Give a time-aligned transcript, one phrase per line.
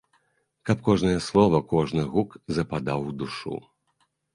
[0.69, 3.65] Каб кожнае слова, кожны гук западаў у душу.